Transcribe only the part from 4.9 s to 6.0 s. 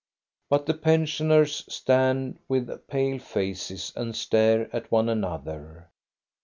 one another.